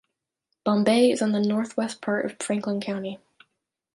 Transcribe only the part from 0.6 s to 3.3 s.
Bombay is in the northwest part of Franklin County.